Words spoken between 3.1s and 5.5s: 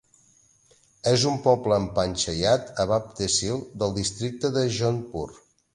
tehsil, del districte de Jodhpur.